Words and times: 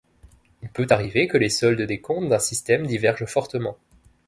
Il 0.63 0.69
peut 0.69 0.87
arriver 0.89 1.27
que 1.27 1.37
les 1.37 1.51
soldes 1.51 1.83
des 1.83 2.01
comptes 2.01 2.27
d'un 2.27 2.39
système 2.39 2.87
divergent 2.87 3.27
fortement. 3.27 3.77